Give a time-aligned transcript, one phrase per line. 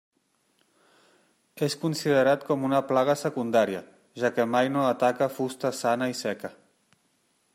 [1.67, 3.83] És considerat com una plaga secundària,
[4.23, 6.55] ja que mai no ataca fusta sana i seca.